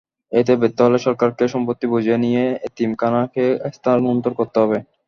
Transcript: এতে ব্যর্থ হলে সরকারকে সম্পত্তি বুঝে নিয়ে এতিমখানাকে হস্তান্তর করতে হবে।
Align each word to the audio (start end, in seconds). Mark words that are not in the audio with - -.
এতে 0.31 0.53
ব্যর্থ 0.61 0.77
হলে 0.85 0.99
সরকারকে 1.05 1.43
সম্পত্তি 1.47 1.85
বুঝে 1.93 2.15
নিয়ে 2.23 2.43
এতিমখানাকে 2.67 3.43
হস্তান্তর 3.65 4.31
করতে 4.39 4.57
হবে। 4.63 4.77